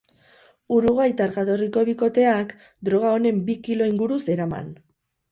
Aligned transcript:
Uruguaitar 0.75 1.33
jatorriko 1.35 1.83
bikoteak 1.89 2.55
droga 2.89 3.11
honen 3.17 3.43
bi 3.51 3.57
kilo 3.67 3.91
inguru 3.91 4.17
zeraman. 4.25 4.73